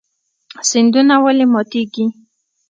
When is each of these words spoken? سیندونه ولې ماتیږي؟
سیندونه 0.69 1.15
ولې 1.23 1.45
ماتیږي؟ 1.53 2.05